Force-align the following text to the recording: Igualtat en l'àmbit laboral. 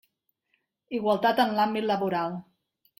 Igualtat 1.01 1.45
en 1.47 1.55
l'àmbit 1.61 1.91
laboral. 1.95 2.45